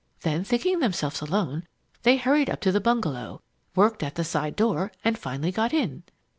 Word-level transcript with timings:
Then, 0.21 0.43
thinking 0.43 0.79
themselves 0.79 1.21
alone, 1.21 1.67
they 2.01 2.17
hurried 2.17 2.49
up 2.49 2.59
to 2.61 2.71
the 2.71 2.81
bungalow, 2.81 3.43
worked 3.75 4.01
at 4.01 4.15
the 4.15 4.23
side 4.23 4.55
door, 4.55 4.91
and 5.05 5.15
finally 5.15 5.51
got 5.51 5.73
in. 5.73 6.01